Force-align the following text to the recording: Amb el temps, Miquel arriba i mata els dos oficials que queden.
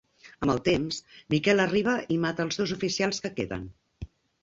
Amb 0.45 0.53
el 0.53 0.61
temps, 0.67 1.01
Miquel 1.35 1.63
arriba 1.67 1.99
i 2.17 2.19
mata 2.25 2.49
els 2.49 2.61
dos 2.63 2.77
oficials 2.81 3.25
que 3.27 3.37
queden. 3.41 3.73